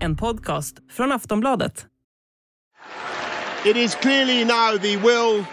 En 0.00 0.16
podcast 0.16 0.76
från 0.90 1.12
Aftonbladet. 1.12 1.86
It 3.64 3.76
is 3.76 3.94
clearly 3.94 4.44
now 4.44 4.78
the 4.78 4.96
will 4.96 5.46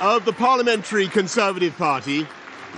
of 0.00 0.24
the 0.24 0.32
Parliamentary 0.32 1.08
Conservative 1.08 1.76
Party 1.78 2.26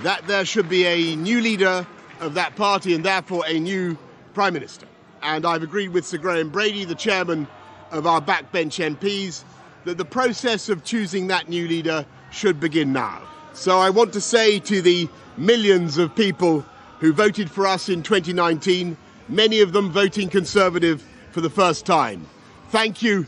that 0.03 0.27
there 0.27 0.45
should 0.45 0.69
be 0.69 0.85
a 0.85 1.15
new 1.15 1.41
leader 1.41 1.85
of 2.21 2.33
that 2.33 2.55
party 2.55 2.95
and 2.95 3.03
therefore 3.03 3.43
a 3.47 3.59
new 3.59 3.97
Prime 4.33 4.53
Minister. 4.53 4.87
And 5.21 5.45
I've 5.45 5.63
agreed 5.63 5.89
with 5.89 6.05
Sir 6.05 6.17
Graham 6.17 6.49
Brady, 6.49 6.85
the 6.85 6.95
chairman 6.95 7.47
of 7.91 8.05
our 8.07 8.21
backbench 8.21 8.79
MPs, 8.79 9.43
that 9.83 9.97
the 9.97 10.05
process 10.05 10.69
of 10.69 10.83
choosing 10.83 11.27
that 11.27 11.49
new 11.49 11.67
leader 11.67 12.05
should 12.31 12.59
begin 12.59 12.93
now. 12.93 13.21
So 13.53 13.79
I 13.79 13.89
want 13.89 14.13
to 14.13 14.21
say 14.21 14.59
to 14.59 14.81
the 14.81 15.09
millions 15.37 15.97
of 15.97 16.15
people 16.15 16.63
who 17.05 17.13
voted 17.13 17.51
for 17.51 17.67
us 17.67 17.87
in 17.87 18.01
2019, 18.01 18.97
many 19.29 19.61
of 19.61 19.73
them 19.73 19.91
voting 19.91 20.27
Conservative 20.27 21.03
for 21.31 21.41
the 21.41 21.49
first 21.51 21.85
time, 21.85 22.25
thank 22.71 23.03
you 23.03 23.27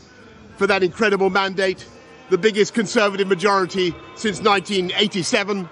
for 0.56 0.66
that 0.66 0.82
incredible 0.82 1.30
mandate, 1.30 1.86
the 2.28 2.38
biggest 2.38 2.74
Conservative 2.74 3.28
majority 3.28 3.94
since 4.16 4.42
1987, 4.42 5.68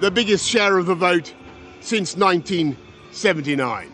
the 0.00 0.10
biggest 0.10 0.46
share 0.46 0.78
of 0.78 0.86
the 0.86 0.94
vote 0.94 1.34
since 1.80 2.16
1979. 2.16 3.90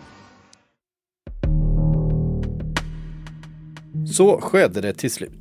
Så 4.07 4.41
skedde 4.41 4.81
det 4.81 4.99
till 4.99 5.11
slut. 5.11 5.40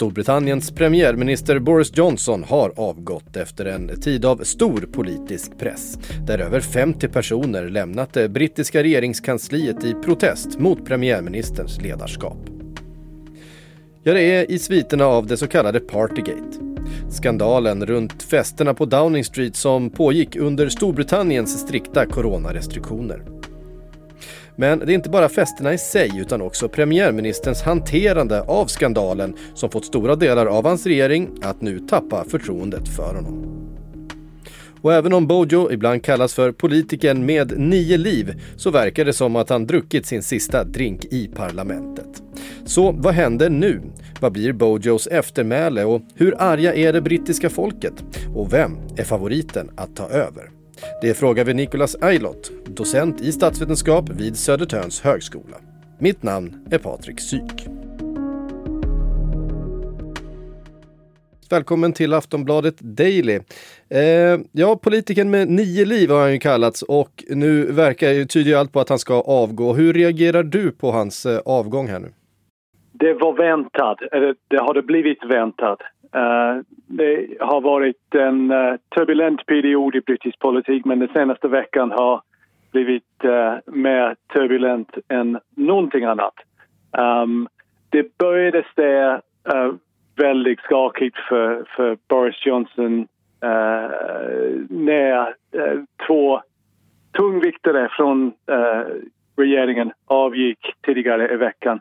Storbritanniens 0.00 0.70
premiärminister 0.70 1.58
Boris 1.58 1.96
Johnson 1.96 2.44
har 2.44 2.72
avgått 2.76 3.36
efter 3.36 3.64
en 3.64 4.00
tid 4.00 4.24
av 4.24 4.36
stor 4.36 4.88
politisk 4.92 5.58
press 5.58 5.98
där 6.26 6.38
över 6.38 6.60
50 6.60 7.08
personer 7.08 7.68
lämnat 7.68 8.12
det 8.12 8.28
brittiska 8.28 8.82
regeringskansliet 8.82 9.84
i 9.84 9.94
protest 9.94 10.58
mot 10.58 10.86
premiärministerns 10.86 11.80
ledarskap. 11.82 12.38
Ja, 14.02 14.12
det 14.12 14.22
är 14.22 14.50
i 14.50 14.58
sviterna 14.58 15.06
av 15.06 15.26
det 15.26 15.36
så 15.36 15.46
kallade 15.46 15.80
Partygate. 15.80 16.58
Skandalen 17.10 17.86
runt 17.86 18.22
festerna 18.22 18.74
på 18.74 18.84
Downing 18.84 19.24
Street 19.24 19.56
som 19.56 19.90
pågick 19.90 20.36
under 20.36 20.68
Storbritanniens 20.68 21.60
strikta 21.60 22.06
coronarestriktioner. 22.06 23.39
Men 24.60 24.78
det 24.78 24.92
är 24.92 24.94
inte 24.94 25.10
bara 25.10 25.28
festerna 25.28 25.74
i 25.74 25.78
sig 25.78 26.10
utan 26.18 26.42
också 26.42 26.68
premiärministerns 26.68 27.62
hanterande 27.62 28.42
av 28.42 28.66
skandalen 28.66 29.36
som 29.54 29.70
fått 29.70 29.84
stora 29.84 30.16
delar 30.16 30.46
av 30.46 30.66
hans 30.66 30.86
regering 30.86 31.30
att 31.42 31.60
nu 31.60 31.78
tappa 31.78 32.24
förtroendet 32.24 32.88
för 32.88 33.14
honom. 33.14 33.46
Och 34.82 34.92
även 34.92 35.12
om 35.12 35.26
Bojo 35.26 35.72
ibland 35.72 36.04
kallas 36.04 36.34
för 36.34 36.52
politikern 36.52 37.26
med 37.26 37.58
nio 37.58 37.96
liv 37.96 38.42
så 38.56 38.70
verkar 38.70 39.04
det 39.04 39.12
som 39.12 39.36
att 39.36 39.48
han 39.50 39.66
druckit 39.66 40.06
sin 40.06 40.22
sista 40.22 40.64
drink 40.64 41.04
i 41.04 41.30
parlamentet. 41.34 42.22
Så 42.64 42.92
vad 42.92 43.14
händer 43.14 43.50
nu? 43.50 43.82
Vad 44.20 44.32
blir 44.32 44.52
Bojos 44.52 45.06
eftermäle 45.06 45.84
och 45.84 46.02
hur 46.14 46.34
arga 46.38 46.74
är 46.74 46.92
det 46.92 47.00
brittiska 47.00 47.50
folket? 47.50 48.04
Och 48.34 48.52
vem 48.52 48.78
är 48.96 49.04
favoriten 49.04 49.70
att 49.76 49.96
ta 49.96 50.08
över? 50.08 50.59
Det 51.02 51.14
frågar 51.14 51.44
vi 51.44 51.54
Nicolas 51.54 51.96
Aylott, 52.02 52.50
docent 52.66 53.20
i 53.20 53.32
statsvetenskap 53.32 54.08
vid 54.08 54.36
Södertörns 54.36 55.00
högskola. 55.00 55.56
Mitt 55.98 56.22
namn 56.22 56.68
är 56.70 56.78
Patrik 56.78 57.20
Syk. 57.20 57.66
Välkommen 61.50 61.92
till 61.92 62.14
Aftonbladet 62.14 62.80
Daily. 62.80 63.40
Eh, 63.90 64.40
ja, 64.52 64.76
politikern 64.82 65.30
med 65.30 65.48
nio 65.48 65.84
liv 65.84 66.10
har 66.10 66.20
han 66.20 66.32
ju 66.32 66.38
kallats 66.38 66.82
och 66.82 67.24
nu 67.28 67.72
verkar 67.72 68.24
tyder 68.24 68.56
allt 68.56 68.72
på 68.72 68.80
att 68.80 68.88
han 68.88 68.98
ska 68.98 69.20
avgå. 69.20 69.72
Hur 69.72 69.92
reagerar 69.92 70.42
du 70.42 70.72
på 70.72 70.90
hans 70.90 71.26
eh, 71.26 71.38
avgång 71.44 71.88
här 71.88 71.98
nu? 71.98 72.12
Det 72.92 73.14
var 73.14 73.32
väntat, 73.32 73.98
eller 74.12 74.34
det 74.48 74.60
har 74.60 74.74
det 74.74 74.82
blivit 74.82 75.24
väntat. 75.24 75.78
Eh, 76.14 76.62
det 76.86 77.26
har 77.40 77.60
varit 77.60 78.14
en 78.14 78.50
uh, 78.50 78.76
turbulent 78.94 79.46
period 79.46 79.94
i 79.94 80.00
brittisk 80.00 80.38
politik 80.38 80.84
men 80.84 80.98
den 80.98 81.08
senaste 81.08 81.48
veckan 81.48 81.90
har 81.90 82.22
blivit 82.72 83.24
uh, 83.24 83.54
mer 83.66 84.16
turbulent 84.32 84.98
än 85.08 85.38
någonting 85.56 86.04
annat. 86.04 86.34
Um, 86.98 87.48
det 87.90 88.18
började 88.18 88.64
se 88.76 89.18
väldigt 90.16 90.60
skakigt 90.60 91.16
för, 91.28 91.64
för 91.76 91.98
Boris 92.08 92.46
Johnson 92.46 93.06
när 94.68 95.34
två 96.06 96.42
tungviktare 97.12 97.88
från 97.96 98.32
regeringen 99.36 99.92
avgick 100.06 100.58
tidigare 100.82 101.34
i 101.34 101.36
veckan. 101.36 101.80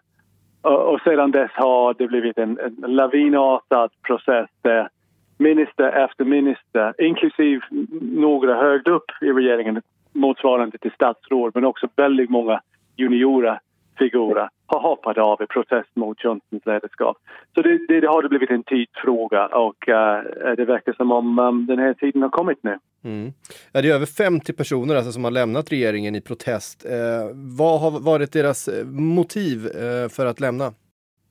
Och 0.62 1.02
sedan 1.03 1.31
dess 1.31 1.52
har 1.53 1.94
det 1.94 2.08
blivit 2.08 2.38
en, 2.38 2.59
en 2.59 2.96
lavinartad 2.96 3.92
process 4.02 4.50
där 4.62 4.90
minister 5.38 5.92
efter 5.92 6.25
minister, 6.25 6.94
inklusive 7.02 7.62
några 8.02 8.56
högt 8.56 8.88
upp 8.88 9.12
i 9.22 9.31
regeringen 9.31 9.81
motsvarande 10.14 10.78
till 10.78 10.92
statsråd, 10.92 11.52
men 11.56 11.66
också 11.66 11.88
väldigt 11.96 12.30
många 12.30 12.62
juniora 12.96 13.59
figurer 13.98 14.50
har 14.69 14.80
hoppat 14.80 15.18
av 15.18 15.41
i 15.41 15.47
protest 15.47 15.96
mot 15.96 16.24
Johnsons 16.24 16.66
ledarskap. 16.66 17.18
Så 17.56 17.62
det, 17.62 17.80
det, 17.88 18.00
det 18.00 18.07
har 18.07 18.24
det 18.24 18.30
blivit 18.30 18.50
en 18.50 18.63
tidsfråga 18.63 19.47
och 19.47 19.88
uh, 19.88 20.56
det 20.57 20.66
verkar 20.66 20.94
som 20.94 21.12
om 21.12 21.40
um, 21.40 21.66
den 21.66 21.80
här 21.80 21.94
tiden 21.94 22.22
har 22.22 22.30
kommit 22.30 22.63
nu. 22.63 22.78
Mm. 23.03 23.31
Ja, 23.72 23.81
det 23.81 23.90
är 23.90 23.96
över 23.96 24.06
50 24.06 24.53
personer 24.53 24.96
alltså 24.96 25.12
som 25.12 25.24
har 25.24 25.31
lämnat 25.31 25.72
regeringen 25.72 26.16
i 26.16 26.22
protest. 26.22 26.85
Eh, 26.85 27.35
vad 27.57 27.81
har 27.81 28.00
varit 28.00 28.34
deras 28.34 28.69
motiv 28.94 29.57
eh, 29.68 30.09
för 30.09 30.25
att 30.25 30.40
lämna? 30.40 30.74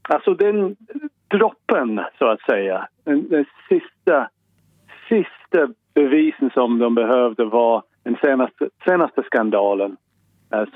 Alltså 0.08 0.34
den 0.34 0.76
droppen, 1.30 2.00
så 2.18 2.26
att 2.26 2.40
säga, 2.40 2.88
den, 3.04 3.28
den 3.28 3.44
sista, 3.68 4.28
sista 5.08 5.74
bevisen 5.94 6.50
som 6.50 6.78
de 6.78 6.94
behövde 6.94 7.44
var 7.44 7.82
den 8.02 8.16
senaste, 8.24 8.68
senaste 8.84 9.22
skandalen 9.22 9.96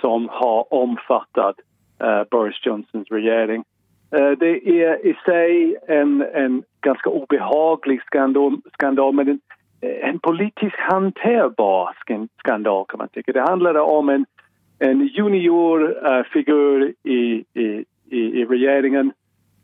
som 0.00 0.28
har 0.28 0.74
omfattat 0.74 1.56
Eh, 2.02 2.22
Boris 2.30 2.66
Johnsons 2.66 3.10
regering. 3.10 3.64
Eh, 4.14 4.30
det 4.30 4.68
är 4.68 5.06
i 5.06 5.14
sig 5.24 5.76
en, 5.88 6.24
en 6.34 6.62
ganska 6.80 7.10
obehaglig 7.10 8.02
skandal, 8.02 8.60
skandal 8.72 9.14
men 9.14 9.28
en, 9.28 9.40
en 9.80 10.18
politiskt 10.18 10.76
hanterbar 10.76 11.96
skandal 12.38 12.84
kan 12.88 12.98
man 12.98 13.08
tycka. 13.08 13.32
Det 13.32 13.41
handlade 13.41 13.80
om 13.80 14.08
en, 14.08 14.26
en 14.78 15.06
juniorfigur 15.06 16.82
eh, 16.82 17.12
i, 17.12 17.44
i, 17.54 17.84
i, 18.10 18.44
regeringen 18.44 19.12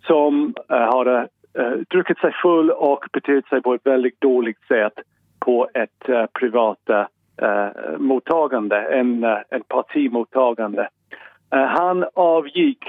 som 0.06 0.54
uh, 0.72 0.77
hade 0.77 1.28
uh, 1.59 1.78
druckit 1.91 2.19
sig 2.19 2.32
full 2.43 2.71
och 2.71 3.04
betett 3.12 3.47
sig 3.47 3.62
på 3.62 3.75
ett 3.75 3.87
väldigt 3.87 4.21
dåligt 4.21 4.60
sätt 4.69 4.93
på 5.38 5.69
ett 5.75 6.09
uh, 6.09 6.27
privat 6.27 6.78
uh, 6.91 7.04
mottagande, 7.98 8.77
en, 8.77 9.25
uh, 9.25 9.38
en 9.50 9.62
partimottagande. 9.69 10.88
Eh, 11.54 11.64
han 11.64 12.04
avgick, 12.14 12.84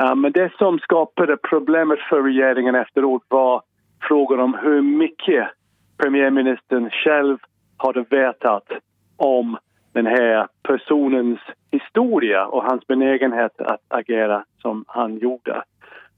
eh, 0.00 0.14
men 0.14 0.32
det 0.32 0.52
som 0.58 0.78
skapade 0.78 1.36
problemet 1.36 1.98
för 1.98 2.22
regeringen 2.22 2.74
efteråt 2.74 3.22
var 3.28 3.62
frågan 4.08 4.40
om 4.40 4.54
hur 4.54 4.82
mycket 4.82 5.48
premiärministern 5.96 6.90
själv 6.90 7.38
hade 7.76 8.04
vetat 8.10 8.68
om 9.16 9.58
den 9.92 10.06
här 10.06 10.48
personens 10.62 11.40
historia 11.70 12.46
och 12.46 12.64
hans 12.64 12.86
benägenhet 12.86 13.60
att 13.60 13.80
agera 13.88 14.44
som 14.62 14.84
han 14.88 15.18
gjorde. 15.18 15.62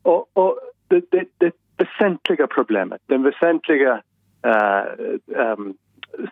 Och, 0.03 0.29
och 0.33 0.59
det, 0.89 1.11
det, 1.11 1.29
det 1.39 1.53
väsentliga 1.77 2.47
problemet, 2.47 3.01
den 3.07 3.23
väsentliga 3.23 4.01
uh, 4.47 5.17
um, 5.27 5.75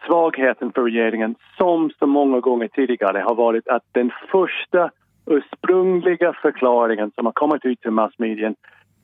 svagheten 0.06 0.72
för 0.72 0.82
regeringen 0.82 1.34
som 1.58 1.90
så 1.98 2.06
många 2.06 2.40
gånger 2.40 2.68
tidigare 2.68 3.18
har 3.18 3.34
varit 3.34 3.68
att 3.68 3.84
den 3.92 4.10
första 4.30 4.90
ursprungliga 5.26 6.32
förklaringen 6.32 7.10
som 7.14 7.26
har 7.26 7.32
kommit 7.32 7.64
ut 7.64 7.80
till 7.80 7.90
massmedien 7.90 8.54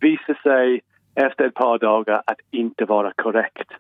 visar 0.00 0.34
sig 0.42 0.80
efter 1.14 1.44
ett 1.44 1.54
par 1.54 1.78
dagar 1.78 2.22
att 2.26 2.40
inte 2.50 2.84
vara 2.84 3.12
korrekt. 3.16 3.72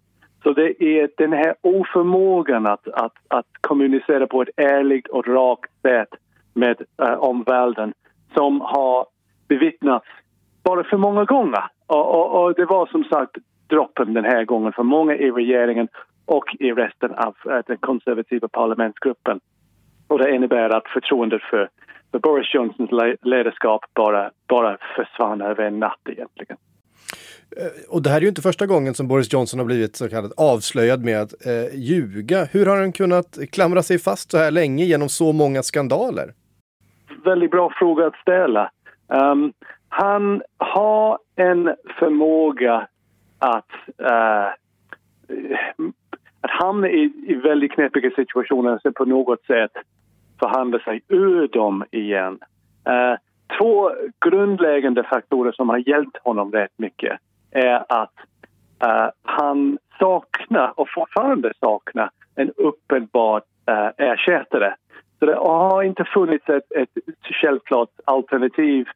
Så 0.42 0.52
det 0.52 0.84
är 0.84 1.10
den 1.16 1.32
här 1.32 1.54
oförmågan 1.60 2.66
att, 2.66 2.88
att, 2.88 3.14
att 3.28 3.46
kommunicera 3.60 4.26
på 4.26 4.42
ett 4.42 4.48
ärligt 4.56 5.08
och 5.08 5.28
rakt 5.28 5.70
sätt 5.82 6.08
med 6.54 6.82
äh, 7.02 7.12
omvärlden 7.12 7.94
som 8.34 8.60
har 8.60 9.06
bevittnats 9.48 10.06
bara 10.62 10.84
för 10.84 10.96
många 10.96 11.24
gånger. 11.24 11.64
Och, 11.86 12.14
och, 12.14 12.44
och, 12.44 12.54
det 12.54 12.64
var 12.64 12.86
som 12.86 13.04
sagt 13.04 13.36
droppen 13.66 14.14
den 14.14 14.24
här 14.24 14.44
gången 14.44 14.72
för 14.72 14.82
många 14.82 15.14
i 15.14 15.30
regeringen 15.30 15.88
och 16.26 16.56
i 16.60 16.72
resten 16.72 17.14
av 17.14 17.36
äh, 17.46 17.58
den 17.66 17.76
konservativa 17.76 18.48
parlamentsgruppen. 18.48 19.40
Och 20.08 20.18
det 20.18 20.34
innebär 20.34 20.70
att 20.70 20.88
förtroendet 20.88 21.42
för, 21.42 21.68
för 22.12 22.18
Boris 22.18 22.54
Johnsons 22.54 22.90
ledarskap 23.22 23.84
bara, 23.94 24.30
bara 24.48 24.78
försvann 24.96 25.40
över 25.40 25.64
en 25.64 25.78
natt 25.78 26.00
egentligen. 26.08 26.56
Eh, 27.56 27.94
och 27.94 28.02
det 28.02 28.10
här 28.10 28.16
är 28.16 28.20
ju 28.20 28.28
inte 28.28 28.42
första 28.42 28.66
gången 28.66 28.94
som 28.94 29.08
Boris 29.08 29.32
Johnson 29.32 29.60
har 29.60 29.66
blivit 29.66 29.96
så 29.96 30.08
kallat 30.08 30.32
avslöjad 30.36 31.04
med 31.04 31.20
att 31.20 31.46
eh, 31.46 31.78
ljuga. 31.78 32.44
Hur 32.44 32.66
har 32.66 32.76
han 32.76 32.92
kunnat 32.92 33.38
klamra 33.52 33.82
sig 33.82 33.98
fast 33.98 34.30
så 34.30 34.38
här 34.38 34.50
länge 34.50 34.84
genom 34.84 35.08
så 35.08 35.32
många 35.32 35.62
skandaler? 35.62 36.34
Väldigt 37.24 37.50
bra 37.50 37.72
fråga 37.78 38.06
att 38.06 38.16
ställa. 38.16 38.70
Um, 39.08 39.52
han 39.88 40.42
har 40.58 41.18
en 41.36 41.74
förmåga 41.98 42.88
att, 43.38 43.70
uh, 44.00 44.48
att 46.40 46.50
hamna 46.50 46.88
i, 46.88 47.12
i 47.26 47.34
väldigt 47.34 47.72
knepiga 47.72 48.10
situationer 48.10 48.92
på 48.92 49.04
något 49.04 49.44
sätt 49.44 49.72
förhandla 50.42 50.78
sig 50.78 51.02
ur 51.08 51.48
dem 51.48 51.84
igen. 51.90 52.38
Eh, 52.86 53.18
två 53.58 53.90
grundläggande 54.20 55.02
faktorer 55.02 55.52
som 55.52 55.68
har 55.68 55.88
hjälpt 55.88 56.16
honom 56.24 56.52
rätt 56.52 56.72
mycket 56.76 57.18
är 57.50 57.84
att 57.88 58.14
eh, 58.82 59.08
han 59.22 59.78
saknar 59.98 60.80
och 60.80 60.88
fortfarande 60.94 61.52
saknar 61.60 62.10
en 62.34 62.50
uppenbar 62.56 63.42
eh, 63.66 64.06
ersättare. 64.06 64.74
Så 65.18 65.26
det 65.26 65.34
har 65.34 65.82
inte 65.82 66.04
funnits 66.04 66.48
ett, 66.48 66.72
ett 66.72 66.90
självklart 67.40 67.90
alternativ 68.04 68.86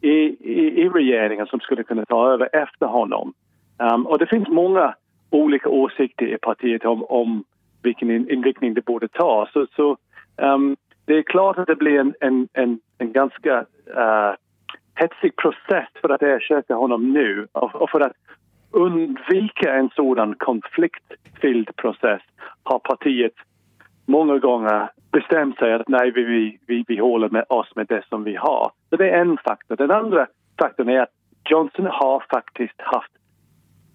i, 0.00 0.08
i, 0.08 0.82
i 0.82 0.88
regeringen 0.88 1.46
som 1.46 1.60
skulle 1.60 1.82
kunna 1.82 2.04
ta 2.04 2.32
över 2.32 2.48
efter 2.52 2.86
honom. 2.86 3.32
Um, 3.78 4.06
och 4.06 4.18
det 4.18 4.26
finns 4.26 4.48
många 4.48 4.94
olika 5.30 5.68
åsikter 5.68 6.26
i 6.26 6.38
partiet 6.38 6.84
om, 6.84 7.04
om 7.04 7.44
vilken 7.82 8.10
inriktning 8.10 8.74
det 8.74 8.84
borde 8.84 9.08
ta. 9.08 9.48
Så, 9.52 9.66
så 9.76 9.96
um, 10.36 10.76
det 11.10 11.18
är 11.18 11.22
klart 11.22 11.58
att 11.58 11.66
det 11.66 11.76
blir 11.76 12.00
en, 12.00 12.14
en, 12.20 12.48
en, 12.52 12.80
en 12.98 13.12
ganska 13.12 13.58
uh, 13.96 14.34
hetsig 14.94 15.36
process 15.36 15.88
för 16.00 16.08
att 16.08 16.22
ersätta 16.22 16.74
honom 16.74 17.12
nu 17.12 17.48
och 17.52 17.90
för 17.90 18.00
att 18.00 18.12
undvika 18.70 19.74
en 19.74 19.90
sådan 19.96 20.34
konfliktfylld 20.34 21.76
process 21.76 22.22
har 22.62 22.78
partiet 22.78 23.32
många 24.06 24.38
gånger 24.38 24.90
bestämt 25.12 25.58
sig 25.58 25.72
att 25.72 25.88
nej, 25.88 26.10
vi, 26.10 26.58
vi, 26.66 26.84
vi 26.88 26.98
håller 26.98 27.28
med 27.28 27.44
oss 27.48 27.76
med 27.76 27.86
det 27.86 28.02
som 28.08 28.24
vi 28.24 28.36
har. 28.36 28.72
Så 28.90 28.96
det 28.96 29.10
är 29.10 29.20
en 29.20 29.38
faktor. 29.44 29.76
Den 29.76 29.90
andra 29.90 30.26
faktorn 30.58 30.88
är 30.88 31.00
att 31.00 31.12
Johnson 31.44 31.86
har 31.86 32.24
faktiskt 32.30 32.80
haft 32.80 33.12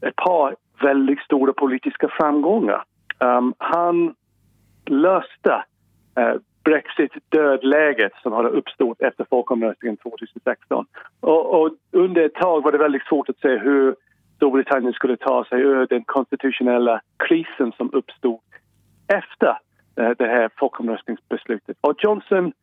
ett 0.01 0.15
par 0.15 0.55
väldigt 0.81 1.19
stora 1.19 1.53
politiska 1.53 2.07
framgångar. 2.19 2.83
Um, 3.19 3.53
han 3.57 4.15
löste 4.85 5.63
uh, 6.19 6.35
Brexit-dödläget 6.65 8.11
som 8.23 8.33
hade 8.33 8.49
uppstått 8.49 9.01
efter 9.01 9.25
folkomröstningen 9.29 9.97
2016. 9.97 10.85
Och, 11.19 11.61
och, 11.61 11.71
under 11.91 12.25
ett 12.25 12.33
tag 12.33 12.63
var 12.63 12.71
det 12.71 12.77
väldigt 12.77 13.05
svårt 13.05 13.29
att 13.29 13.39
se 13.39 13.57
hur 13.57 13.95
Storbritannien 14.35 14.93
skulle 14.93 15.17
ta 15.17 15.45
sig 15.45 15.61
ur 15.61 15.87
den 15.87 16.03
konstitutionella 16.03 17.01
krisen 17.27 17.71
som 17.77 17.89
uppstod 17.93 18.39
efter 19.07 19.57
eh, 19.99 20.09
det 20.17 20.27
här 20.27 20.49
folkomröstningsbeslutet. 20.57 21.77
Och 21.81 21.95
Johnson 21.97 22.53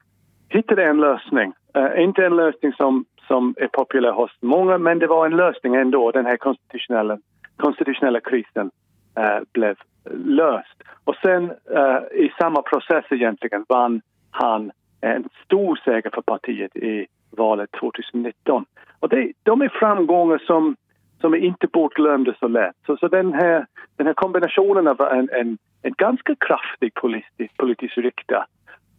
hittade 0.49 0.85
en 0.85 1.01
lösning. 1.01 1.53
Uh, 1.77 2.03
inte 2.03 2.27
en 2.27 2.37
lösning 2.37 2.73
som, 2.73 3.05
som 3.29 3.55
är 3.59 3.69
populär 3.69 4.13
hos 4.13 4.31
många, 4.41 4.79
men 4.79 4.99
det 4.99 5.07
var 5.07 5.27
en 5.27 5.37
lösning 5.37 5.75
ändå, 5.75 6.11
den 6.11 6.27
här 6.27 6.37
konstitutionella, 6.37 7.19
konstitutionella 7.57 8.21
krisen 8.21 8.71
Eh, 9.17 9.41
blev 9.53 9.77
löst. 10.25 10.83
Och 11.05 11.17
sen 11.17 11.51
eh, 11.51 12.21
i 12.25 12.33
samma 12.39 12.63
process 12.63 13.05
egentligen 13.11 13.65
vann 13.69 14.03
han 14.31 14.73
en 15.01 15.29
stor 15.45 15.81
seger 15.85 16.11
för 16.15 16.23
partiet 16.23 16.77
i 16.77 17.07
valet 17.31 17.71
2019. 17.81 18.65
Och 19.01 19.09
det, 19.09 19.33
de 19.43 19.63
är 19.63 19.69
framgångar 19.69 20.39
som, 20.39 20.77
som 21.21 21.35
är 21.35 21.39
inte 21.39 21.67
bortglömda 21.67 22.35
så 22.41 22.49
lätt. 22.49 22.77
Så, 22.87 22.97
så 22.97 23.09
den, 23.09 23.33
här, 23.33 23.67
den 23.97 24.07
här 24.07 24.15
kombinationen 24.15 24.89
av 24.89 25.01
en, 25.01 25.29
en, 25.33 25.59
en 25.83 25.93
ganska 25.93 26.35
kraftig 26.35 26.95
politisk, 26.95 27.57
politisk 27.57 27.99
rikta 27.99 28.47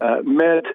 uh, 0.04 0.12
eh, 0.12 0.24
med 0.24 0.66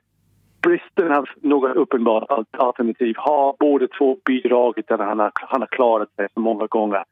bristen 0.63 1.13
av 1.13 1.25
några 1.43 1.73
uppenbara 1.73 2.45
alternativ 2.51 3.15
har 3.19 3.57
båda 3.59 3.87
två 3.99 4.19
bidragit 4.25 4.87
till 4.87 4.95
att 4.95 5.01
han 5.01 5.19
har, 5.19 5.33
han 5.35 5.61
har 5.61 5.69
klarat 5.69 6.15
sig 6.17 6.29
så 6.35 6.41
många 6.41 6.67
gånger 6.67 7.05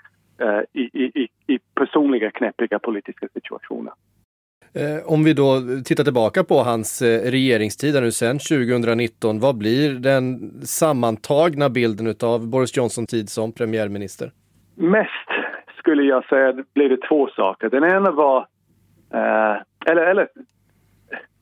i, 0.72 0.80
i, 0.80 1.28
i 1.46 1.58
personliga 1.74 2.30
knäppiga 2.30 2.78
politiska 2.78 3.28
situationer. 3.34 3.92
Eh, 4.80 5.12
om 5.12 5.24
vi 5.24 5.32
då 5.32 5.60
tittar 5.84 6.04
tillbaka 6.04 6.44
på 6.44 6.54
hans 6.54 7.02
eh, 7.02 7.30
regeringstid 7.30 7.94
nu 7.94 8.12
sen 8.12 8.38
2019, 8.38 9.40
vad 9.40 9.58
blir 9.58 9.94
den 9.94 10.50
sammantagna 10.62 11.68
bilden 11.68 12.14
av 12.22 12.50
Boris 12.50 12.76
Johnsons 12.76 13.10
tid 13.10 13.28
som 13.28 13.52
premiärminister? 13.52 14.30
Mest 14.74 15.28
skulle 15.78 16.02
jag 16.02 16.24
säga 16.24 16.64
blir 16.74 16.88
det 16.88 17.08
två 17.08 17.28
saker. 17.28 17.70
Den 17.70 17.84
ena 17.84 18.10
var, 18.10 18.38
eh, 19.12 19.56
eller, 19.86 20.02
eller, 20.02 20.28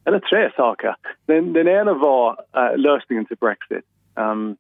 eller 0.05 0.19
tre 0.19 0.51
saker. 0.57 0.97
Den, 1.27 1.53
den 1.53 1.69
ena 1.69 1.95
var 1.95 2.37
lösningen 2.77 3.25
till 3.25 3.37
Brexit. 3.37 3.85
Um, 4.17 4.57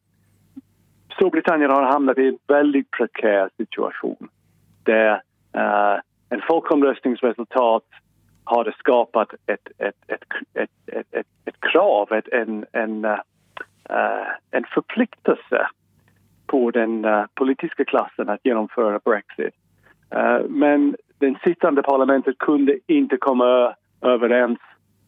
Storbritannien 1.15 1.71
har 1.71 1.83
hamnat 1.83 2.19
i 2.19 2.29
en 2.29 2.39
väldigt 2.47 2.91
prekär 2.91 3.51
situation 3.57 4.29
där 4.83 5.13
uh, 5.57 6.01
en 6.29 6.43
folkomröstningsresultat 6.49 7.85
har 8.45 8.65
det 8.65 8.75
skapat 8.79 9.35
ett, 9.47 9.69
ett, 9.79 9.95
ett, 10.07 10.25
ett, 10.55 10.71
ett, 10.87 11.15
ett, 11.15 11.27
ett 11.45 11.61
krav, 11.61 12.13
ett, 12.13 12.29
en, 12.29 12.67
en, 12.73 13.05
uh, 13.05 13.19
en 14.51 14.65
förpliktelse 14.75 15.67
på 16.47 16.71
den 16.71 17.05
uh, 17.05 17.25
politiska 17.35 17.85
klassen 17.85 18.29
att 18.29 18.41
genomföra 18.45 19.01
Brexit. 19.05 19.55
Uh, 20.15 20.49
men 20.49 20.97
den 21.19 21.37
sittande 21.45 21.83
parlamentet 21.83 22.39
kunde 22.39 22.79
inte 22.87 23.17
komma 23.17 23.75
överens 24.01 24.59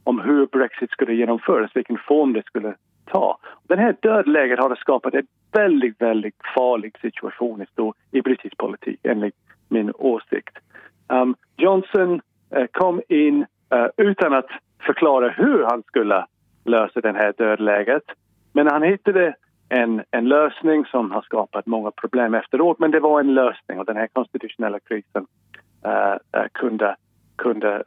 om 0.05 0.21
hur 0.21 0.47
Brexit 0.47 0.91
skulle 0.91 1.15
genomföras, 1.15 1.71
vilken 1.75 1.99
form 1.99 2.33
det 2.33 2.43
skulle 2.47 2.75
ta. 3.07 3.39
Den 3.63 3.79
här 3.79 3.97
dödläget 4.01 4.59
har 4.59 4.77
skapat 4.77 5.15
en 5.15 5.27
väldigt, 5.53 6.03
väldigt 6.03 6.37
farlig 6.55 6.99
situation 7.01 7.63
i, 7.63 7.67
i 8.19 8.23
brittisk 8.23 8.57
politik, 8.57 9.01
enligt 9.03 9.35
min 9.69 9.93
åsikt. 9.95 10.59
Um, 11.09 11.37
Johnson 11.57 12.21
uh, 12.57 12.67
kom 12.73 13.03
in 13.09 13.47
uh, 13.75 13.87
utan 13.97 14.33
att 14.33 14.49
förklara 14.87 15.29
hur 15.29 15.65
han 15.65 15.83
skulle 15.83 16.27
lösa 16.65 17.01
det 17.01 17.13
här 17.13 17.35
dödläget. 17.39 18.03
Men 18.53 18.67
han 18.67 18.83
hittade 18.83 19.35
en, 19.69 20.03
en 20.11 20.29
lösning 20.29 20.85
som 20.85 21.11
har 21.11 21.23
skapat 21.23 21.67
många 21.67 21.91
problem 21.91 22.35
efteråt, 22.35 22.79
men 22.79 22.91
det 22.91 23.01
var 23.01 23.21
en 23.21 23.35
lösning 23.35 23.79
och 23.79 23.87
den 23.87 23.97
här 23.97 24.07
konstitutionella 24.07 24.81
krisen 24.81 25.27
uh, 25.87 26.47
kunde, 26.53 26.97
kunde 27.37 27.83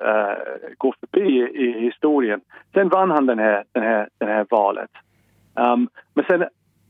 gå 0.77 0.93
förbi 0.99 1.29
i, 1.29 1.65
i, 1.65 1.79
historien. 1.79 2.41
Sen 2.73 2.89
vann 2.89 3.11
han 3.11 3.25
den 3.25 3.39
här, 3.39 3.63
den 3.71 3.83
här, 3.83 4.09
den 4.17 4.29
här 4.29 4.45
valet. 4.49 4.89
Um, 5.59 5.89
men 6.13 6.25
sen 6.25 6.45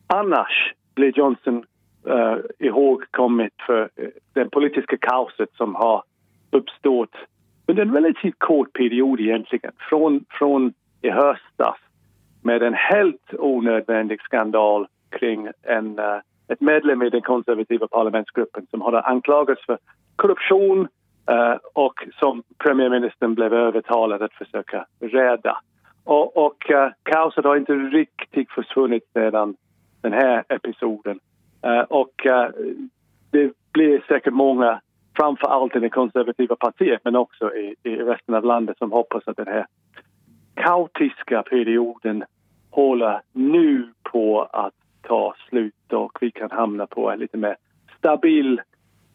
annars 0.08 0.74
blir 0.96 1.18
Johnson 1.18 1.64
eh, 2.08 2.16
uh, 2.16 2.38
ihågkommit 2.60 3.54
för 3.66 3.90
eh, 3.96 4.08
det 4.34 4.50
politiska 4.50 4.98
kaoset 4.98 5.50
som 5.58 5.76
har 5.76 6.04
uppstått 6.52 7.16
under 7.68 7.84
en 7.84 7.96
relativt 7.96 8.36
kort 8.38 8.74
period 8.74 9.20
egentligen. 9.20 9.72
Från, 9.90 10.26
från 10.30 10.74
i 11.02 11.10
höstas 11.10 11.78
med 12.42 12.64
en 12.64 12.74
helt 12.74 13.34
onödvändig 13.34 14.22
skandal 14.22 14.88
kring 15.10 15.50
en, 15.64 16.00
uh, 16.00 16.20
ett 16.48 16.62
medlem 16.62 17.02
i 17.02 17.10
den 17.10 17.22
konservativa 17.22 17.88
parlamentsgruppen 17.88 18.68
som 18.70 18.82
hade 18.82 19.02
anklagats 19.02 19.66
för 19.66 19.78
korruption 20.16 20.88
uh, 21.32 21.58
och 21.74 22.08
som 22.20 22.44
premiärministern 22.58 23.36
blev 23.36 23.54
övertalad 23.54 24.22
att 24.22 24.34
försöka 24.34 24.86
rädda. 25.00 25.58
Och, 26.10 26.38
och 26.38 26.70
uh, 26.70 26.92
kaoset 27.04 27.46
har 27.46 27.58
inte 27.58 27.74
riktigt 27.74 28.52
försvunnit 28.52 29.04
sedan 29.14 29.56
den 30.02 30.14
här 30.14 30.44
episoden. 30.50 31.20
Uh, 31.66 31.82
och 31.82 32.26
uh, 32.26 32.48
det 33.32 33.54
blir 33.72 34.04
säkert 34.08 34.34
många, 34.34 34.82
framför 35.18 35.48
allt 35.48 35.76
i 35.76 35.80
det 35.80 35.90
konservativa 35.90 36.56
partiet 36.56 37.02
men 37.04 37.16
också 37.16 37.56
i, 37.56 37.76
i 37.84 37.96
resten 37.96 38.36
av 38.36 38.46
landet 38.46 38.78
som 38.78 38.92
hoppas 38.92 39.28
att 39.28 39.38
den 39.38 39.48
här 39.48 39.66
kaotiska 40.54 41.44
perioden 41.44 42.24
håller 42.70 43.22
nu 43.32 43.94
på 44.12 44.42
att 44.42 44.74
ta 45.02 45.36
slut 45.50 45.94
och 45.94 46.18
vi 46.22 46.32
kan 46.32 46.52
hamna 46.52 46.88
på 46.88 47.12
en 47.12 47.20
lite 47.20 47.38
mer 47.38 47.56
stabil, 47.98 48.62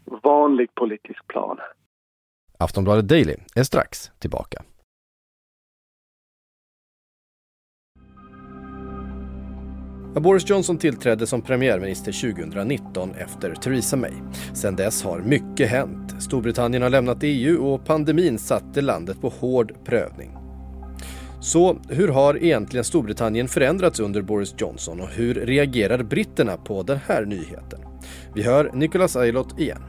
vanlig 0.04 0.74
politisk 0.74 1.26
plan. 1.26 1.58
Aftonbladet 2.58 3.08
Daily 3.08 3.34
är 3.56 3.62
strax 3.62 4.10
tillbaka. 4.18 4.62
Boris 10.20 10.50
Johnson 10.50 10.78
tillträdde 10.78 11.26
som 11.26 11.42
premiärminister 11.42 12.32
2019 12.34 13.10
efter 13.18 13.54
Theresa 13.54 13.96
May. 13.96 14.12
Sedan 14.54 14.76
dess 14.76 15.04
har 15.04 15.18
mycket 15.18 15.70
hänt. 15.70 16.22
Storbritannien 16.22 16.82
har 16.82 16.90
lämnat 16.90 17.18
EU 17.22 17.66
och 17.66 17.86
pandemin 17.86 18.38
satte 18.38 18.82
landet 18.82 19.20
på 19.20 19.28
hård 19.28 19.72
prövning. 19.84 20.30
Så 21.40 21.76
hur 21.90 22.08
har 22.08 22.44
egentligen 22.44 22.84
Storbritannien 22.84 23.48
förändrats 23.48 24.00
under 24.00 24.22
Boris 24.22 24.54
Johnson 24.58 25.00
och 25.00 25.08
hur 25.08 25.34
reagerar 25.34 26.02
britterna 26.02 26.56
på 26.56 26.82
den 26.82 26.98
här 27.08 27.24
nyheten? 27.24 27.80
Vi 28.34 28.42
hör 28.42 28.70
Nicholas 28.72 29.16
Aylott 29.16 29.60
igen. 29.60 29.82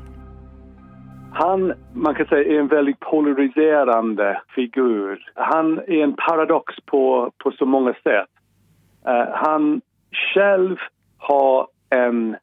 Han, 1.34 1.74
man 1.94 2.16
kan 2.16 2.26
säga, 2.26 2.54
är 2.54 2.60
en 2.60 2.68
väldigt 2.68 3.00
polariserande 3.00 4.42
figur. 4.56 5.32
Han 5.36 5.80
är 5.80 6.04
en 6.04 6.14
paradox 6.14 6.74
på, 6.86 7.32
på 7.44 7.52
så 7.52 7.66
många 7.66 7.94
sätt. 7.94 8.30
Uh, 9.08 9.34
han 9.34 9.82
själv 10.34 10.78
har 11.18 11.68
en 11.90 12.36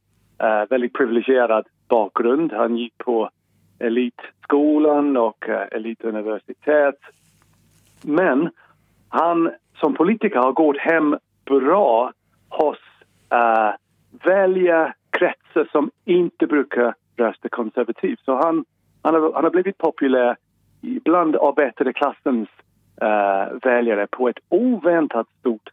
uh, 0.43 0.69
väldigt 0.71 0.93
privilegierad 0.93 1.67
bakgrund. 1.89 2.53
Han 2.53 2.77
gick 2.77 2.99
på 2.99 3.31
elitskolan 3.79 5.17
och 5.17 5.49
uh, 5.49 5.55
elituniversitet. 5.71 6.99
Men 8.03 8.51
han 9.09 9.51
som 9.81 9.95
politiker 9.95 10.39
har 10.39 10.53
gått 10.53 10.79
hem 10.79 11.17
bra 11.45 12.13
hos 12.49 12.79
eh, 13.31 13.39
uh, 13.39 13.75
väljarkretsar 14.25 15.69
som 15.73 15.91
inte 16.05 16.47
brukar 16.47 16.95
rösta 17.17 17.49
konservativt. 17.49 18.21
Så 18.25 18.37
han, 18.37 18.65
han, 19.03 19.15
har, 19.15 19.33
han 19.33 19.45
har 19.45 19.51
blivit 19.51 19.79
populär 19.79 20.37
bland 20.81 21.37
arbetarklassens 21.37 22.49
uh, 23.03 23.59
väljare 23.63 24.07
på 24.07 24.29
ett 24.29 24.39
oväntat 24.49 25.27
stort 25.41 25.71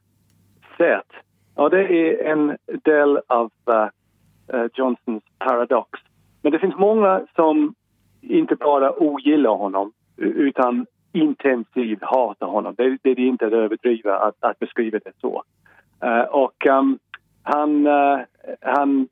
sätt. 0.78 1.12
Ja, 1.60 1.70
det 1.70 1.84
är 1.84 2.32
en 2.32 2.58
del 2.66 3.20
av 3.28 3.52
uh, 3.70 4.66
Johnsons 4.74 5.24
paradox. 5.40 6.00
Men 6.42 6.52
det 6.52 6.60
finns 6.60 6.76
många 6.76 7.22
som 7.36 7.74
inte 8.22 8.56
bara 8.56 9.04
ogillar 9.04 9.56
honom 9.56 9.92
utan 10.18 10.86
intensivt 11.12 12.04
hatar 12.04 12.48
honom. 12.48 12.74
Det, 12.78 12.98
det 13.04 13.10
är 13.10 13.20
inte 13.20 13.48
att 13.48 13.54
överdriva 13.54 14.18
att, 14.18 14.36
att 14.40 14.60
beskriva 14.60 15.00
det 15.00 15.12
så. 15.22 15.44
Uh, 16.04 16.22
och 16.22 16.66
um, 16.66 17.00
han, 17.44 17.88
uh, 17.88 18.20
han, 18.62 19.08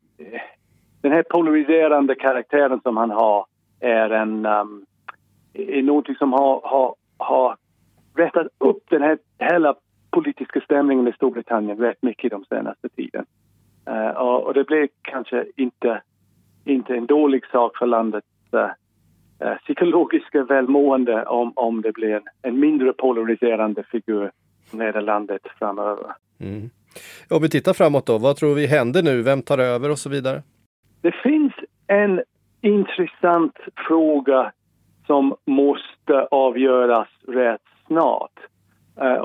den 1.01 1.11
här 1.11 1.23
polariserande 1.23 2.15
karaktären 2.15 2.81
som 2.83 2.97
han 2.97 3.11
har 3.11 3.45
är 3.79 4.09
en 4.09 4.45
um, 4.45 4.85
är 5.53 5.81
någonting 5.81 6.15
som 6.15 6.33
har, 6.33 6.61
har, 6.63 6.95
har 7.17 7.57
rättat 8.15 8.47
upp 8.57 8.83
den 8.89 9.01
här 9.01 9.17
hela 9.39 9.75
politiska 10.17 10.61
stämningen 10.61 11.07
i 11.07 11.13
Storbritannien 11.13 11.77
rätt 11.77 12.01
mycket 12.01 12.31
de 12.31 12.45
senaste 12.45 12.89
tiden. 12.89 13.25
Uh, 13.89 14.09
och, 14.09 14.53
det 14.53 14.63
blir 14.63 14.89
kanske 15.01 15.45
inte, 15.55 16.01
inte 16.65 16.95
en 16.95 17.05
dålig 17.05 17.45
sak 17.45 17.77
för 17.77 17.85
landet 17.85 18.23
uh, 18.53 19.57
psykologiska 19.63 20.43
välmående 20.43 21.25
om, 21.25 21.53
om 21.55 21.81
det 21.81 21.91
blir 21.91 22.15
en, 22.15 22.23
en 22.41 22.59
mindre 22.59 22.93
polariserande 22.93 23.83
figur 23.83 24.31
med 24.71 24.93
det 24.93 25.01
landet 25.01 25.41
framöver. 25.59 26.11
Mm. 26.39 26.69
Om 27.29 27.41
vi 27.41 27.49
tittar 27.49 27.73
framåt 27.73 28.05
då, 28.05 28.17
vad 28.17 28.35
tror 28.35 28.55
vi 28.55 28.67
händer 28.67 29.03
nu? 29.03 29.21
Vem 29.21 29.41
tar 29.41 29.57
över 29.57 29.91
och 29.91 29.99
så 29.99 30.09
vidare? 30.09 30.41
Det 31.01 31.15
finns 31.23 31.53
en 31.87 32.21
intressant 32.61 33.57
fråga 33.87 34.51
som 35.07 35.35
måste 35.45 36.27
avgöras 36.31 37.07
rätt 37.27 37.61
snart. 37.87 38.36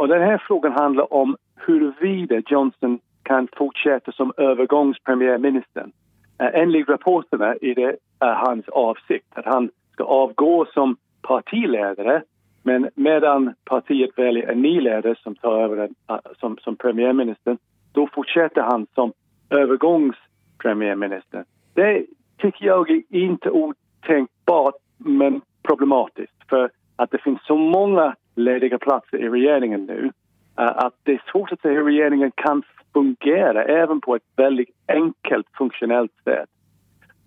Och 0.03 0.09
den 0.09 0.23
här 0.23 0.43
frågan 0.47 0.73
handlar 0.73 1.15
om 1.15 1.37
huruvida 1.57 2.43
Johnson 2.47 2.99
kan 3.23 3.49
fortsätta 3.57 4.13
som 4.13 4.33
övergångspremiärminister. 4.37 5.83
Uh, 5.83 6.47
eh, 6.47 6.61
enligt 6.63 6.89
rapporterna 6.89 7.47
är 7.47 7.75
det 7.75 7.89
uh, 7.89 7.97
hans 8.19 8.69
avsikt 8.69 9.27
att 9.31 9.45
han 9.45 9.71
ska 9.93 10.05
avgå 10.05 10.67
som 10.75 10.97
partiledare 11.23 12.23
men 12.63 12.89
medan 12.95 13.55
partiet 13.65 14.19
väljer 14.19 14.49
en 14.49 14.63
ny 14.63 14.81
ledare 14.81 15.15
som 15.23 15.35
tar 15.35 15.63
över 15.63 15.77
en, 15.77 15.95
eh, 16.09 16.17
som, 16.41 16.59
som 16.61 16.77
premiärminister 16.77 17.57
då 17.93 18.09
fortsätter 18.15 18.63
han 18.63 18.87
som 18.95 19.13
övergångspremiärminister. 19.51 21.45
Det 21.75 22.07
tycker 22.39 22.67
jag 22.67 22.91
är 22.91 23.03
inte 23.11 23.51
otänkbart 23.51 24.75
men 24.99 25.41
problematiskt 25.63 26.49
för 26.49 26.71
att 26.97 27.11
det 27.11 27.19
finns 27.19 27.47
så 27.47 27.57
många 27.57 28.15
lediga 28.35 28.79
platser 28.79 29.19
i 29.19 29.29
regeringen 29.29 29.87
nu 29.87 30.13
eh, 30.59 30.77
att 30.77 30.95
det 31.03 31.13
är 31.13 31.23
svårt 31.33 31.53
att 31.53 31.61
se 31.61 31.69
hur 31.69 31.85
regeringen 31.85 32.33
kan 32.35 32.63
fungera 32.93 33.65
även 33.65 34.01
på 34.01 34.17
ett 34.17 34.23
väldigt 34.37 34.75
enkelt 34.89 35.47
funktionellt 35.59 36.13
sätt 36.25 36.49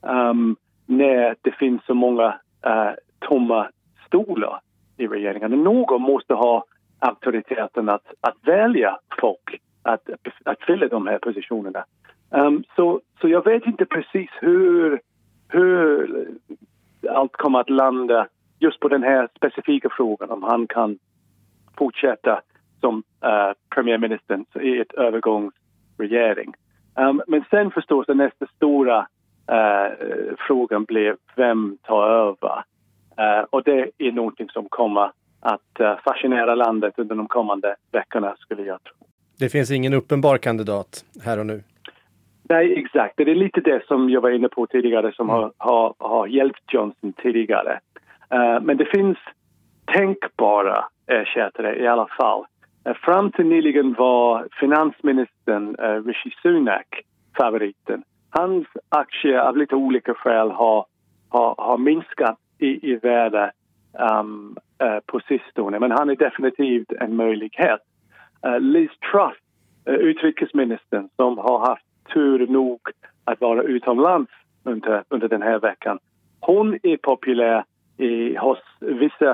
um, 0.02 0.56
när 0.86 1.36
det 1.42 1.52
finns 1.52 1.86
så 1.86 1.94
många 1.94 2.28
uh, 2.68 2.92
tomma 3.20 3.70
stolar 4.08 4.60
i 4.98 5.08
regeringen. 5.08 5.64
Någon 5.64 6.02
måste 6.02 6.34
ha 6.34 6.66
auktoriteten 7.00 7.90
att, 7.90 8.14
att 8.22 8.36
välja 8.42 8.98
folk 9.22 9.62
att, 9.84 10.10
att 10.46 10.62
fylla 10.68 10.88
de 10.88 11.08
här 11.08 11.18
positionerna. 11.18 11.86
Um, 12.30 12.64
så, 12.76 13.02
så 13.22 13.28
jag 13.28 13.46
vet 13.46 13.66
inte 13.66 13.86
precis 13.86 14.30
hur, 14.42 15.00
hur 15.50 16.28
allt 17.10 17.32
kommer 17.32 17.60
att 17.60 17.70
landa 17.70 18.28
just 18.66 18.80
på 18.80 18.88
den 18.88 19.04
här 19.04 19.30
specifika 19.38 19.90
frågan 19.98 20.32
om 20.32 20.44
han 20.44 20.68
kan 20.68 20.98
fortsätta 21.78 22.42
som 22.80 23.04
uh, 23.26 23.52
premiärminister 23.76 24.62
i 24.62 24.80
ett 24.80 24.94
övergångsregering. 24.94 26.54
Um, 26.96 27.22
men 27.28 27.46
sen 27.50 27.72
förstås 27.72 28.06
den 28.08 28.18
nästa 28.18 28.46
stora 28.48 29.00
uh, 29.52 29.90
frågan 30.48 30.84
blir 30.84 31.16
vem 31.36 31.78
tar 31.84 32.08
över? 32.10 32.64
Uh, 33.20 33.46
och 33.50 33.64
det 33.64 33.92
är 33.98 34.12
någonting 34.12 34.50
som 34.50 34.66
kommer 34.70 35.12
att 35.40 36.02
fascinera 36.04 36.56
landet 36.56 36.94
under 36.98 37.16
de 37.16 37.28
kommande 37.28 37.76
veckorna 37.92 38.36
skulle 38.40 38.62
jag 38.64 38.84
tro. 38.84 39.08
Det 39.40 39.50
finns 39.50 39.72
ingen 39.72 39.94
uppenbar 39.94 40.38
kandidat 40.38 41.06
här 41.26 41.40
och 41.40 41.46
nu? 41.46 41.64
Nej, 42.50 42.80
exakt. 42.80 43.14
Det 43.18 43.24
är 43.24 43.36
lite 43.36 43.62
det 43.62 43.88
som 43.88 44.10
jag 44.10 44.22
var 44.22 44.30
inne 44.30 44.50
på 44.50 44.68
tidigare 44.68 45.12
som 45.14 45.30
mm. 45.30 45.42
har, 45.42 45.52
har, 45.58 45.94
har 45.98 46.28
hjälpt 46.28 46.74
Johnson 46.74 47.14
tidigare. 47.14 47.80
Eh, 48.30 48.62
men 48.62 48.78
det 48.78 48.86
finns 48.86 49.18
tänkbara 49.86 50.86
eh, 51.08 51.20
ersättare 51.20 51.84
i 51.84 51.88
alla 51.88 52.08
fall. 52.08 52.46
Eh, 52.86 52.94
fram 52.94 53.32
till 53.32 53.46
nyligen 53.46 53.94
var 53.94 54.48
finansministern 54.60 55.76
Rishi 56.06 56.36
Sunak 56.42 57.02
favoriten. 57.38 58.04
Hans 58.30 58.68
aktier 58.90 59.38
av 59.38 59.58
lite 59.58 59.76
olika 59.76 60.14
skäl 60.14 60.52
har, 60.52 60.86
har, 61.30 61.56
har 61.58 61.78
minskat 61.78 62.38
i, 62.60 62.92
i 62.92 62.96
värde 62.96 63.52
um, 64.12 64.58
på 65.06 65.20
sistone. 65.20 65.80
Men 65.80 65.92
han 65.92 66.10
är 66.10 66.16
definitivt 66.16 66.92
en 66.92 67.16
möjlighet. 67.16 67.80
Liz 68.60 68.92
Truss, 69.12 69.38
utrikesministern 69.86 71.10
som 71.16 71.38
har 71.38 71.60
haft 71.60 71.86
tur 72.14 72.48
nog 72.48 72.80
att 73.24 73.42
vara 73.42 73.64
utomlands 73.64 74.32
under, 74.64 75.04
under 75.10 75.28
den 75.28 75.42
här 75.42 75.60
veckan. 75.60 76.00
Hon 76.40 76.80
är 76.84 76.98
populär 76.98 77.64
i, 77.98 78.36
hos 78.36 78.58
vissa 78.80 79.32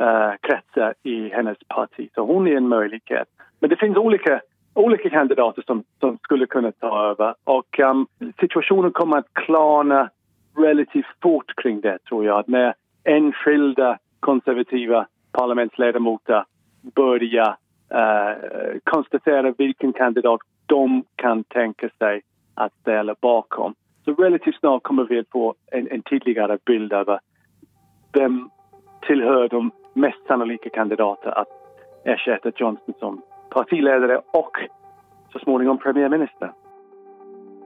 uh, 0.00 0.32
kretsar 0.40 0.94
i 1.02 1.28
hennes 1.28 1.58
parti, 1.68 2.10
så 2.14 2.24
hon 2.24 2.46
är 2.46 2.56
en 2.56 2.68
möjlighet. 2.68 3.28
Men 3.60 3.70
det 3.70 3.76
finns 3.76 3.96
olika, 3.96 4.40
olika 4.74 5.10
kandidater 5.10 5.62
som, 5.66 5.84
som 6.00 6.18
skulle 6.18 6.46
kunna 6.46 6.72
ta 6.72 7.10
över 7.10 7.34
och 7.44 7.78
um, 7.78 8.06
situationen 8.40 8.92
kommer 8.92 9.18
att 9.18 9.34
klarna 9.34 10.10
relativt 10.56 11.06
fort 11.22 11.52
kring 11.62 11.80
det, 11.80 11.98
tror 11.98 12.24
jag, 12.24 12.48
när 12.48 12.74
enskilda 13.04 13.98
konservativa 14.20 15.06
parlamentsledamöter 15.32 16.44
börjar 16.94 17.56
uh, 17.94 18.78
konstatera 18.84 19.54
vilken 19.58 19.92
kandidat 19.92 20.40
de 20.66 21.04
kan 21.16 21.44
tänka 21.44 21.88
sig 21.98 22.22
att 22.54 22.72
ställa 22.80 23.14
bakom. 23.20 23.74
Så 24.04 24.14
relativt 24.14 24.58
snart 24.58 24.82
kommer 24.82 25.04
vi 25.04 25.18
att 25.18 25.30
få 25.30 25.54
en, 25.72 25.88
en 25.90 26.02
tydligare 26.02 26.58
bild 26.64 26.92
över 26.92 27.20
vem 28.12 28.50
tillhör 29.06 29.48
de 29.48 29.70
mest 29.94 30.26
sannolika 30.26 30.70
kandidater 30.70 31.38
att 31.38 31.48
ersätta 32.04 32.52
Johnson 32.56 32.94
som 32.98 33.22
partiledare 33.50 34.16
och 34.16 34.56
så 35.32 35.38
småningom 35.38 35.78
premiärminister. 35.78 36.52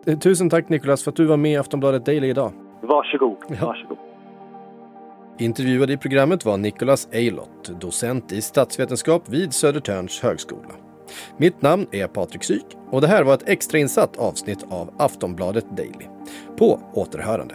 Eh, 0.06 0.18
tusen 0.18 0.50
tack 0.50 0.68
Nicolas 0.68 1.04
för 1.04 1.10
att 1.10 1.16
du 1.16 1.24
var 1.26 1.36
med 1.36 1.52
i 1.52 1.56
Aftonbladet 1.56 2.06
Daily 2.06 2.28
idag. 2.28 2.52
Varsågod. 2.80 3.36
Ja. 3.48 3.66
Varsågod. 3.66 3.98
Intervjuad 5.38 5.90
i 5.90 5.96
programmet 5.96 6.44
var 6.44 6.56
Nicholas 6.56 7.08
Eilott, 7.12 7.80
docent 7.80 8.32
i 8.32 8.42
statsvetenskap 8.42 9.28
vid 9.28 9.52
Södertörns 9.52 10.22
högskola. 10.22 10.74
Mitt 11.36 11.62
namn 11.62 11.86
är 11.92 12.06
Patrik 12.06 12.44
Syk 12.44 12.66
och 12.90 13.00
det 13.00 13.06
här 13.06 13.24
var 13.24 13.34
ett 13.34 13.48
extrainsatt 13.48 14.18
avsnitt 14.18 14.66
av 14.70 14.94
Aftonbladet 14.98 15.76
Daily. 15.76 16.06
På 16.58 16.80
återhörande. 16.94 17.54